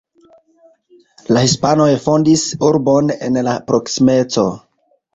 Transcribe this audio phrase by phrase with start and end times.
[1.37, 4.53] La hispanoj fondis urbon en la proksimeco.